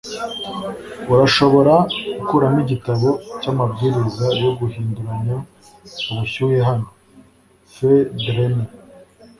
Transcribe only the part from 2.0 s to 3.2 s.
gukuramo igitabo